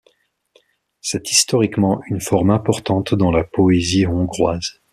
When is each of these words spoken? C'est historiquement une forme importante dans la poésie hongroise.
C'est 0.99 1.29
historiquement 1.29 2.01
une 2.09 2.21
forme 2.21 2.49
importante 2.49 3.13
dans 3.13 3.29
la 3.29 3.43
poésie 3.43 4.07
hongroise. 4.07 4.81